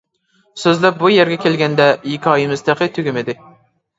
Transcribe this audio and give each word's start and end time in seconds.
سۆزلەپ 0.61 0.95
بۇ 1.01 1.09
يەرگە 1.15 1.37
كەلگەندە، 1.43 1.87
ھېكايىمىز 2.07 2.65
تېخى 2.71 2.87
تۈگىمىدى. 2.97 3.37